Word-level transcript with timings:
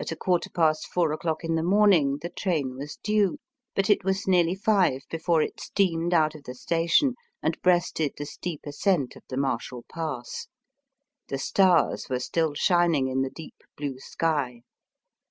At 0.00 0.10
a 0.10 0.16
quarter 0.16 0.48
past 0.48 0.86
four 0.88 1.12
o'clock 1.12 1.44
in 1.44 1.54
the 1.54 1.62
morning 1.62 2.16
the 2.22 2.30
train 2.30 2.76
was 2.78 2.96
due, 3.04 3.36
but 3.74 3.90
it 3.90 4.02
was 4.02 4.26
nearly 4.26 4.54
five 4.54 5.02
before 5.10 5.42
it 5.42 5.60
steamed 5.60 6.14
out 6.14 6.34
of 6.34 6.44
the 6.44 6.54
station 6.54 7.14
and 7.42 7.60
breasted 7.60 8.14
the 8.16 8.24
steep 8.24 8.62
ascent 8.66 9.16
of 9.16 9.22
the 9.28 9.36
Marshall 9.36 9.84
Pass. 9.92 10.46
The 11.28 11.36
stars 11.36 12.06
were 12.08 12.20
still 12.20 12.54
shining 12.54 13.08
in 13.08 13.20
the 13.20 13.28
deep 13.28 13.56
blue 13.76 13.98
sky. 13.98 14.62